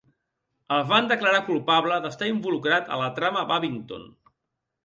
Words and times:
El 0.77 0.85
van 0.91 1.09
declarar 1.11 1.41
culpable 1.51 1.99
d'estar 2.05 2.31
involucrat 2.31 2.93
a 2.97 2.99
la 3.05 3.11
trama 3.21 3.45
Babington. 3.55 4.13